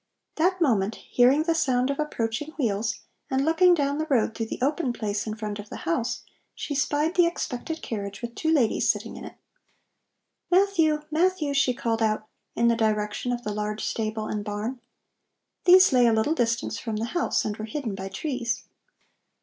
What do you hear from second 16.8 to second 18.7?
the house, and were hidden by trees.